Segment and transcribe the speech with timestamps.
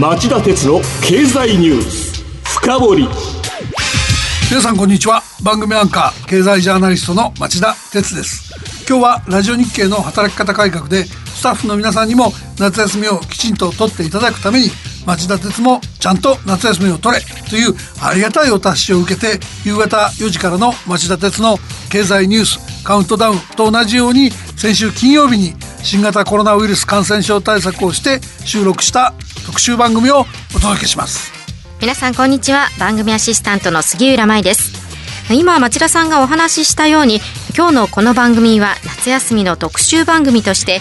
[0.00, 3.08] 町田鉄の経済ニュース深掘り。
[4.48, 5.22] 皆さんこんにちは。
[5.44, 8.54] 番組アンカー経済ジャーナリストの町田鉄です。
[8.88, 14.70] 今日はラジオ日経の働き方改革でスタッフの皆さんにも夏休みをきちんと取っていただくために
[15.06, 21.58] 町田鉄もちゃんと夏休みを取れというありがたいお達しを受けて夕方4時からの町田鉄の
[21.90, 29.12] 経済ニュースカウントダウンと同じように先週金曜日に新型コロナウイルス感染症対策をして収録した
[29.46, 30.20] 特集番組を
[30.54, 31.32] お届けします。
[31.80, 32.68] 皆さんこんにちは。
[32.78, 34.72] 番組アシスタントの杉浦舞です。
[35.30, 37.20] 今町田さんがお話ししたように
[37.56, 40.80] 今日のこの番組は夏休みの特集番組として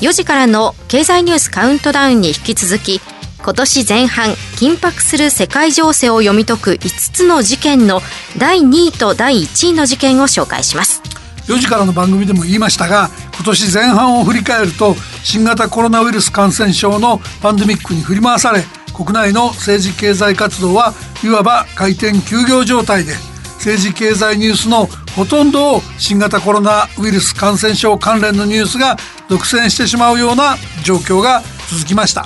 [0.00, 3.00] 4時からの経済ニュースカウントダウンに引き続き
[3.42, 8.00] 今年前半緊迫する世界情勢を読み解く5つの事件の
[8.38, 11.02] 第2位と第1位の事件を紹介します。
[11.46, 13.10] 4時からの番組でも言いましたが
[13.42, 18.62] 今年前半を振り返ると新型コロナウイルス感染症のパンデミックに振り回され
[18.94, 23.14] 国内の政治経済活動はいわば回転休業状態で
[23.54, 28.96] 政治経済ニュースのほとんどを新型コロナウイルス感染症関連のニュースが
[29.28, 32.24] 独占してしまうような状況が続きました。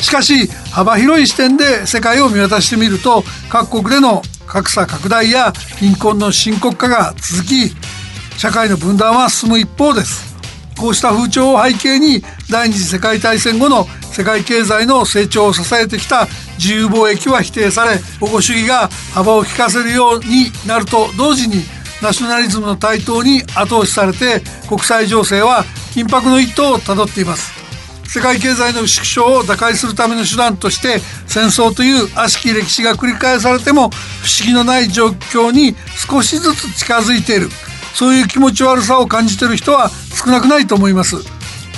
[0.00, 7.70] しかし幅広い視点で世界を見渡してみると各国での格差拡大や貧困の深刻化が続き
[8.36, 10.31] 社会の分断は進む一方です。
[10.82, 16.26] こうした風潮を背景に第二次世界大戦後の世界経済の成長を支えてきた
[16.58, 21.62] 自由貿易は否定され保護主義が幅を利かせるようになると同時に
[22.02, 25.62] ナショナリズムの台頭に後押しされて国際情勢は
[25.94, 27.52] 緊迫の一途をたどっています。
[28.08, 35.76] 世界経済の縮小を打開するための手段として戦争という悪しき歴史が繰り返されても不思議のない状況に
[36.10, 37.48] 少しずつ近づいている。
[37.94, 41.16] そういう気持ち悪さを感じている人は少なくないと思います。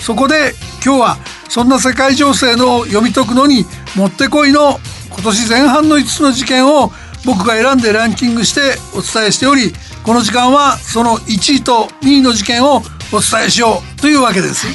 [0.01, 1.17] そこで今日は
[1.49, 3.65] そんな世界情勢の読み解くのに
[3.97, 4.79] もってこいの
[5.11, 6.91] 今年前半の5つの事件を
[7.25, 8.61] 僕が選んでランキングして
[8.93, 12.83] お伝えしておりこの時間はその1位と2位の事件を
[13.13, 14.67] お伝えしようというわけです。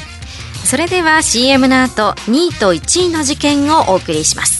[0.64, 4.59] それでは CM の後2位と1位の事件をお送りします。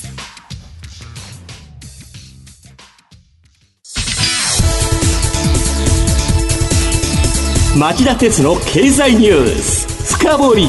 [7.78, 10.16] 町田鉄の経済ニュース。
[10.16, 10.68] 深掘り。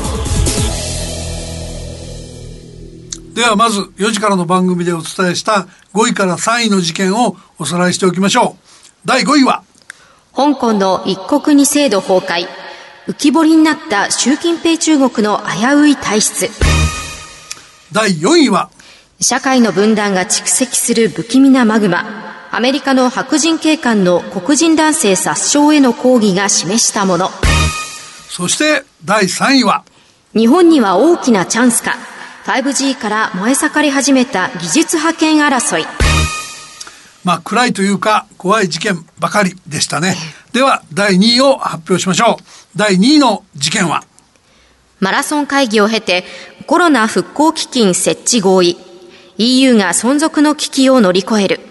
[3.34, 8.78] ではまず4時からの番組でお伝えした5位から3位の事件をおさらいしておきましょう。
[9.04, 9.64] 第5位は。
[10.36, 12.48] 香港の一国二制度崩壊。
[13.08, 16.50] 浮き彫りになった習近平中国の危うい体質。
[17.92, 18.70] 第4位は。
[19.20, 27.30] 社会の分断が蓄積する不気味なマグマアメリカの白人警官の黒人男性殺傷への抗議が示したもの。
[28.28, 29.86] そして第3位は？
[30.34, 31.96] 日本には大きなチャンスか。
[32.44, 35.86] 5G から燃え盛り始めた技術覇権争い。
[37.24, 40.18] まあ暗いというか怖い事件ばかりでしたね。
[40.52, 42.44] では第2位を発表しましょう。
[42.76, 44.04] 第2位の事件は？
[45.00, 46.26] マラソン会議を経て
[46.68, 48.78] コロナ復興基金設置合意。
[49.38, 51.62] EU が存続の危機を乗り越える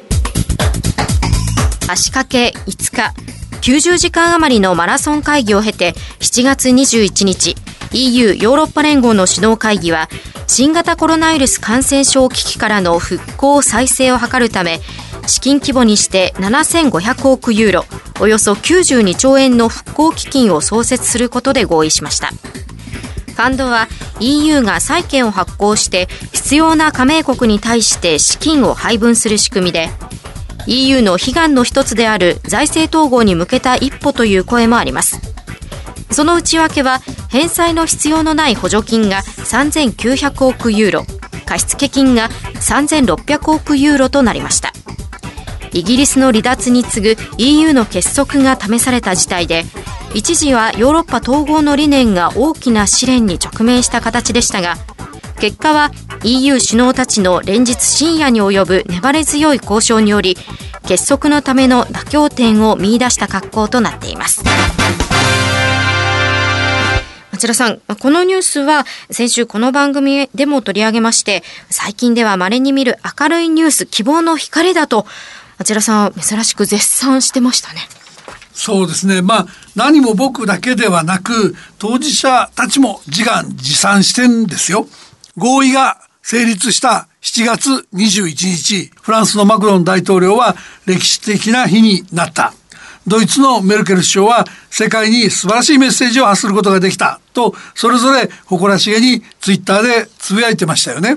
[1.90, 3.14] 足掛け5日
[3.60, 7.56] 90時間余りのマラソン会議を経て7月21日
[7.92, 10.08] EU ヨーロッパ連合の首脳会議は
[10.46, 14.80] 新型コロナウイルス感染症危機からの復興再生を図るため
[15.26, 17.84] 資金規模にして7500億ユーロ
[18.20, 22.28] およそ92兆円の復興基金を創設することで合意しました。
[23.40, 23.88] ファンドは
[24.20, 29.88] EU が債券を発行して必要な加盟国に対して資金を配分する仕組みで
[30.66, 35.20] EU の悲願の一つである財政統合に向けた一歩という声もあります。
[36.10, 37.00] その内訳は
[37.30, 41.04] 返済の必要のない補助金が3900億ユーロ
[41.46, 44.72] 貸付金が3600億ユーロとなりました。
[45.72, 49.64] イギリスの離脱に次ぐ EU の結束が試された事態で
[50.14, 54.76] 一時はヨーロッパ統合の理念が大きな試練に直面した形でしたが
[55.40, 55.90] 結果は
[56.22, 60.36] EU 首脳たちの連日深夜に及ぶ粘り強い交渉により
[60.86, 64.44] 結束のための妥協点を見出した格好となっています
[67.32, 75.06] 町田さん、このニュースは先週この番組でも取り上げまして、最近では稀に見る明るいニュース、希望の光だと、
[75.56, 77.80] 町田さん珍しく絶賛してましたね。
[78.52, 79.22] そうですね。
[79.22, 84.86] まあ、何も僕だけではなく、当事者たちも自願自賛してんですよ。
[85.36, 90.56] 合意が成立した7月21日、フランスのマクロン大統領は
[90.86, 92.54] 歴史的な日になった。
[93.06, 101.16] ドイツのメルケル首相は世界に素晴らしいメッセージを発することができたと、それぞれ誇らしげにツイッターでつぶやいてましたよね。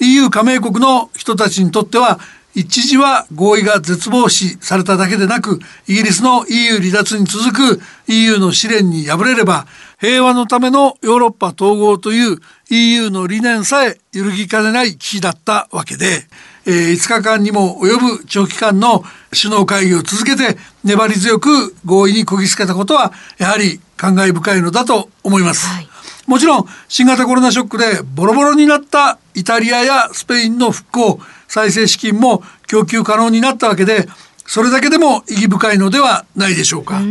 [0.00, 2.18] EU 加盟国の人たちにとっては
[2.54, 5.58] 一時は合意が絶望視されただけでなく、
[5.88, 9.66] イギリスの EU 離脱に続く EU の試練に敗れれば、
[9.98, 12.38] 平和のためのヨーロッパ統合という
[12.70, 16.26] EU の理念さえ揺るぎかねない危機だったわけで、
[16.66, 25.66] えー、5日間にも及ぶ長期間の首脳会議を続けて粘り強く合意にこぎつけたことは、やはり感慨深いのだと思います。
[25.66, 25.88] はい
[26.26, 31.20] もちろん新型コロナショックでボロボロになったイタリアやスペインの復興
[31.52, 34.08] 再生資金も供給可能になったわけで
[34.46, 37.00] それだけでも意義深いのではないでしょうか。
[37.00, 37.04] う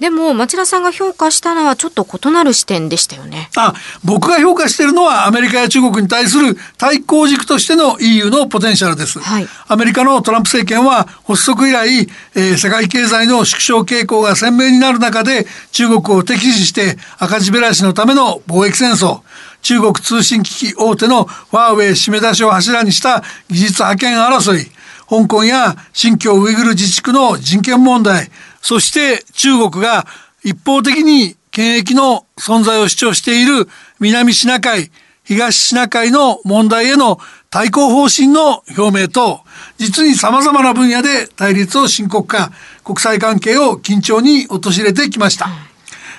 [0.00, 3.50] でも町田さんが評価したのはちょっと異なる視点でしたよね。
[3.56, 9.20] あ、僕が評価しているのはアメリカや中国に対する対抗軸としての EU のポテンシャルです。
[9.20, 12.00] はい、アメリカのトランプ政権は発足以来、
[12.34, 19.20] えー、世界経済の縮小傾向が鮮明になる中で中国を敵視して赤字減らしのための貿易戦争、
[19.62, 24.66] 中国通信機器大手のファーウェイ締め出しを柱にした技術覇権争い、
[25.08, 28.30] 香港や新疆ウイグル自治区の人権問題、
[28.62, 30.06] そして中国が
[30.42, 33.68] 一方的に権益の存在を主張している
[33.98, 34.90] 南シナ海、
[35.24, 37.18] 東シナ海の問題への
[37.50, 39.40] 対抗方針の表明と、
[39.78, 42.52] 実に様々な分野で対立を深刻化、
[42.84, 45.69] 国際関係を緊張に陥れてきました。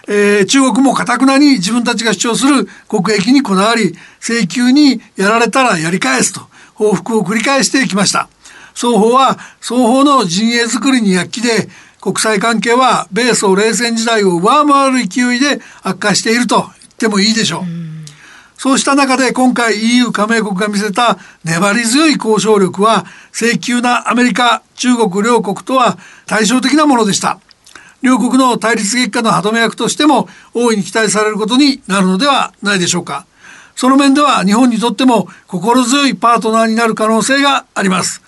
[0.07, 6.41] えー、中国もかたくなに自分たちが主張する国益にこだわり、請求にやられたらやり返すと
[6.73, 8.29] 報復を繰り返してきました。
[8.73, 11.69] 双方は双方の陣営づくりに躍起で
[11.99, 17.61] 国際関係は米ソ冷戦時代を上回る勢いで悪化していると言ってもいいでしょう。
[17.63, 17.65] う
[18.61, 25.97] そうした中で今回 EU 加盟国が見せた粘り強い交渉力は請求なアメリカ、中国両国とは
[26.27, 27.39] 対照的なものでした。
[28.01, 33.25] 両国の対立激化の歯止め役としても大いに期待されることになるのではないでしょうか。
[33.75, 38.21] その面では日本にとっても心強いパートナーになる可能性があります。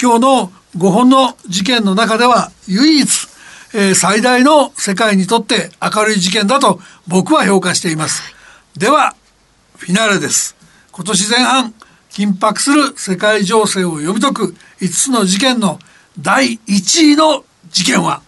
[0.00, 3.28] 今日の5本の事件の中では唯一、
[3.74, 8.22] えー、最大の世界にとって明るい事件だと僕は評価しています。
[8.76, 9.14] では、
[9.76, 10.56] フィナーレです。
[10.92, 11.74] 今年前半、
[12.10, 15.78] 緊迫する世界情勢を読み解く5つの事件の
[16.18, 18.22] 第1位の事件は？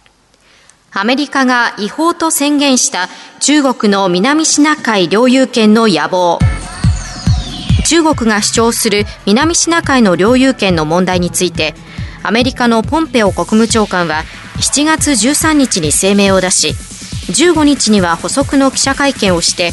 [0.95, 3.09] アメリカが違法と宣言した
[3.39, 6.37] 中国の南シナ海領有権の野望。
[7.87, 11.73] 中国が主張する南シナ海の領有権の問題について
[12.21, 14.23] アメリカのポンペオ国務長官は
[14.57, 19.71] 7月13日に声明を出し15日には補足の記者会見をして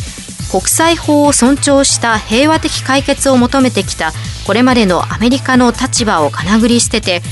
[0.50, 4.12] 国際法を尊重した平和的解決を求めてきた
[4.46, 7.22] これまでのアメリカの立場をかなぐり捨てて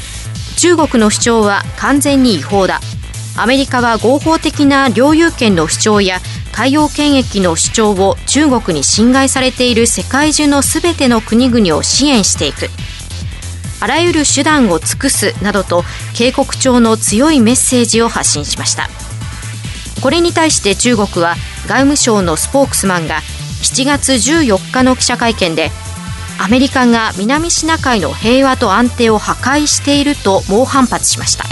[0.58, 2.80] 中国の主張は完全に違法だ
[3.40, 6.18] アメリカは合法的な領有権の主張や
[6.50, 12.68] 海洋権益の主張を中国に侵害されている世界中のすべての国々を支援していく。
[13.80, 15.84] あらゆる手段を尽くすなどと
[16.16, 18.88] 警告調の強いメッセージを発信しました。
[20.02, 21.36] これに対して中国は
[21.68, 23.20] 外務省のスポークスマンが
[23.62, 25.70] 7月14日の記者会見で
[26.40, 31.44] アメリカが南シナ海の平和と安定を破壊していると猛反発しました。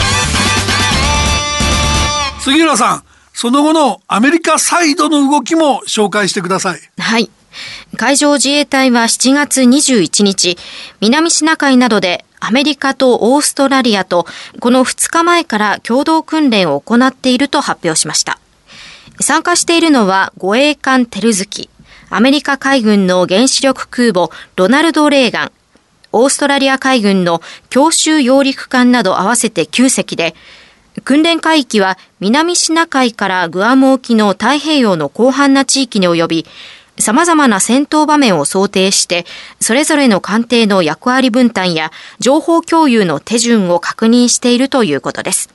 [2.46, 3.02] 杉浦さん
[3.34, 6.80] その後のアメリカサイドの動きも紹介してください。
[6.96, 7.28] はい。
[7.96, 10.56] 海上自衛隊は7月21日、
[11.00, 14.26] 南シナ海などでアメリカとオーストラリアと
[14.60, 18.38] この2日前から共同訓練を行っていると発表しました。
[19.18, 21.68] 参加しているのは護衛艦テルズキ、
[22.10, 25.52] アメリカ海軍の原子力空母ロナルド・レーガン、
[26.12, 30.36] オーストラリア海軍の強襲揚陸艦など合わせて9隻で、
[31.04, 36.46] 訓練海域は南シナ海からグアム沖の太平洋の広範な地域に及び、
[36.98, 39.26] 様々な戦闘場面を想定して、
[39.60, 45.50] それぞれの艦艇の役割分担や情報共有の手順を確認しているということです。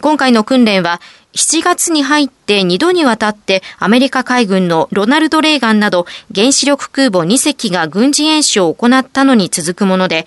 [0.00, 1.00] 今回の訓練は、
[1.34, 10.26] 7月に入って2度にわたってアメリカ海軍のロナルド・レーガンなど原子力空母2隻が軍事演習を行ったのに続くもので、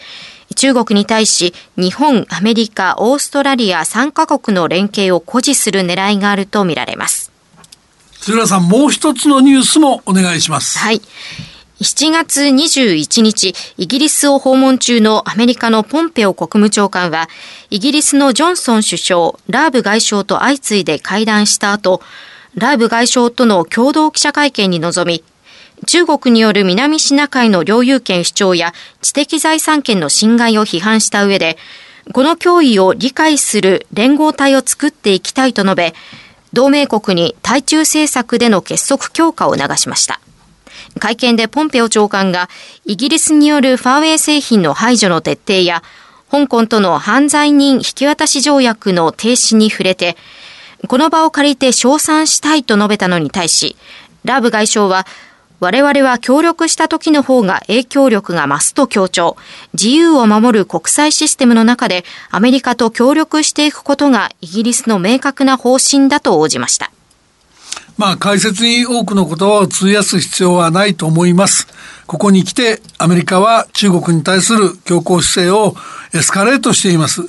[0.54, 7.32] 中国に対し日本、アメリカ、オーストラリア3カ国の連携を誇示する狙いがあるとみられます。
[8.22, 10.80] 鶴浦さん、もう一つのニュースもお願いします。
[10.80, 11.02] はい。
[11.82, 17.28] 7月21日、イギリスを訪問中のアメリカのポンペオ国務長官は、
[17.70, 22.02] イギリスのジョンソン首相、ラーブ外相と相次いで会談した後、
[22.56, 25.24] ラーブ外相との共同記者会見に臨み、
[25.86, 31.58] 中国による南シナ海の領有権主張や知的財産権の侵害を批判した上で、
[32.14, 35.94] この脅威を理解する連合体を作っていきたいと述べ、
[36.54, 40.20] 同盟国に対中政策での結束強化を促しました。
[41.00, 42.50] 会見でポンペオ長官が
[42.86, 45.84] イギリスによるファーウェイ製品の排除の徹底や
[46.32, 50.16] 香港との犯罪人引き渡し条約の停止に触れて
[50.88, 53.76] この場を借りて称賛したいと述べたのに対し
[54.24, 55.06] ラブ外相は
[55.60, 59.38] 我々は協力した時の方が影響力が増すと強調。
[59.74, 66.92] 自由を守る国際システムの中でアメリカと協力していくことがイギリスの明確な方針だと応じました。
[67.98, 71.68] まあ、解説に多くの言葉を費やす必要はないと思います。
[72.08, 75.76] ここに来て、アメリカは中国に対する強硬姿勢を
[76.14, 77.22] エスカレートしています。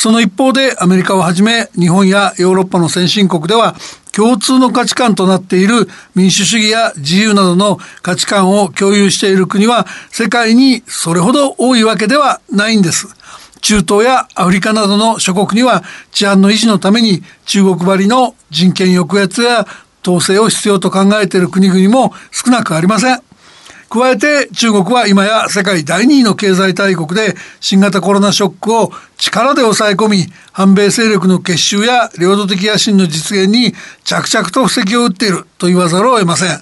[0.00, 3.76] その一方で、アメリカをはじめ、日本やヨーロッパの先進国では、
[4.12, 13.08] 共通の価値観となっている民主主義や自由などの価値観を共有している国は、世界にそれほど多いわけではないんです。
[13.60, 19.66] 中東やアフリカなどの諸国には治安の維持のために中国張りの人権抑圧や
[20.02, 23.29] 統制を必要と考えている国々も少なくありません。
[23.90, 33.72] 加えて中国は今や世界第2位の経済大国で新型コロナショックを力で抑え込み反米勢力の結集や領土的野心の実現に
[34.04, 36.60] 着々と布石を打っていると言わざるを得ません。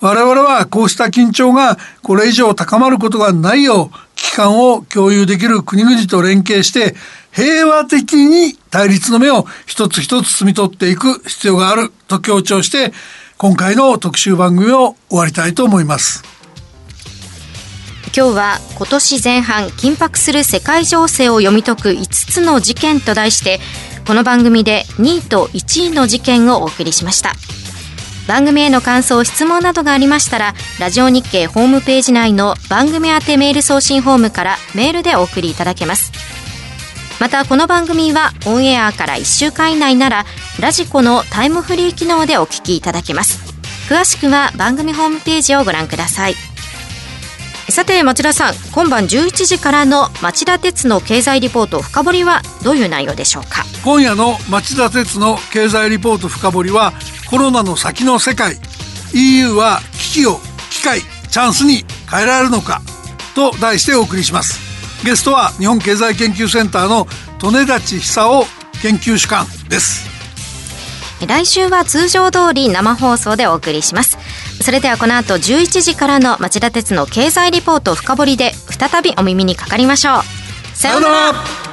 [0.00, 6.94] 我々はこうした緊張がこれ以上高まることがないよう危機感を共有できる国々と連携して
[7.32, 12.92] 平和的に対立の目を一つ一つ摘み取っていく必要があると強調して
[13.38, 16.37] 今回の特集番組を終わりたいと思います。
[18.06, 23.60] 今日は今年前半緊迫する世界情勢を読み解く5つの事件と題して
[24.06, 27.34] この番組で2位と1位の事件をお送りしました。
[28.26, 36.12] 番組への感想質問などがありましたらラジオ日経ホームページ内の番組宛てメール送信フォームからメールでお送りいただけます。
[37.20, 40.24] またこの番組はオンエアから1週間以内なら
[40.60, 43.40] ラジコのタイムフリー機能でお聞きいただけます。
[43.88, 46.47] 詳しくは番組ホームページをご覧ください。
[47.70, 53.64] さて町田さん今晩11時からの町田鉄の経済リポート深掘りはどういう内容でしょうか？
[53.84, 56.92] 今夜の町田鉄の経済リポート深掘りは
[57.30, 58.56] コロナの先の世界。
[59.14, 62.80] EU は危機を機会チャンスに変えられるのか？
[63.34, 64.58] と題してお送りします。
[65.04, 67.06] ゲストは日本経済研究センターの
[67.42, 68.46] 利根立久夫
[68.82, 70.08] 研究主幹です。
[71.26, 74.16] 来週は通常通り生放送でお送りします
[74.68, 80.76] それではこの後11時からの町田鉄の経済リポート深掘りで再びお耳にかかりましょう。
[80.76, 81.67] さようなら。